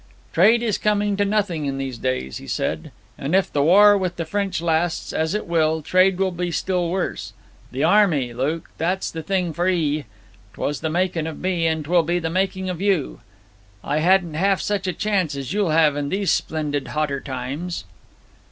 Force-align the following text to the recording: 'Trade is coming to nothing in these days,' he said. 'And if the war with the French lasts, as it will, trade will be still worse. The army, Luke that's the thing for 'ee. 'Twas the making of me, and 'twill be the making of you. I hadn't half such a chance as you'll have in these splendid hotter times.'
'Trade 0.33 0.63
is 0.63 0.79
coming 0.79 1.15
to 1.15 1.23
nothing 1.23 1.67
in 1.67 1.77
these 1.77 1.99
days,' 1.99 2.37
he 2.37 2.47
said. 2.47 2.89
'And 3.19 3.35
if 3.35 3.53
the 3.53 3.61
war 3.61 3.95
with 3.95 4.15
the 4.15 4.25
French 4.25 4.59
lasts, 4.59 5.13
as 5.13 5.35
it 5.35 5.45
will, 5.45 5.83
trade 5.83 6.17
will 6.17 6.31
be 6.31 6.49
still 6.49 6.89
worse. 6.89 7.33
The 7.71 7.83
army, 7.83 8.33
Luke 8.33 8.71
that's 8.79 9.11
the 9.11 9.21
thing 9.21 9.53
for 9.53 9.69
'ee. 9.69 10.05
'Twas 10.55 10.79
the 10.81 10.89
making 10.89 11.27
of 11.27 11.37
me, 11.39 11.67
and 11.67 11.85
'twill 11.85 12.01
be 12.01 12.17
the 12.17 12.31
making 12.31 12.67
of 12.67 12.81
you. 12.81 13.21
I 13.83 13.99
hadn't 13.99 14.33
half 14.33 14.59
such 14.59 14.87
a 14.87 14.93
chance 14.93 15.35
as 15.35 15.53
you'll 15.53 15.69
have 15.69 15.95
in 15.95 16.09
these 16.09 16.31
splendid 16.31 16.87
hotter 16.87 17.21
times.' 17.21 17.85